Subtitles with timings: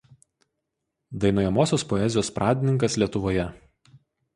[1.25, 3.51] Dainuojamosios poezijos pradininkas Lietuvoje.